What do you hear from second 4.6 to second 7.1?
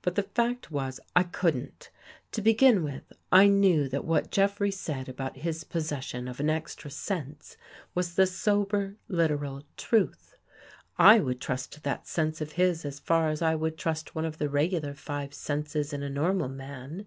said about his possession of an extra